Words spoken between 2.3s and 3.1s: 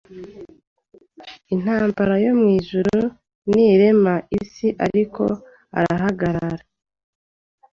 mu Ijuru